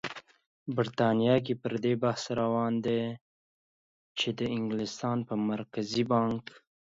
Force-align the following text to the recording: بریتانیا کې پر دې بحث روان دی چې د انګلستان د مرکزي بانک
بریتانیا 0.75 1.35
کې 1.45 1.53
پر 1.61 1.73
دې 1.83 1.93
بحث 2.03 2.23
روان 2.39 2.73
دی 2.85 3.01
چې 4.17 4.29
د 4.39 4.41
انګلستان 4.57 5.17
د 5.27 5.29
مرکزي 5.49 6.03
بانک 6.11 6.45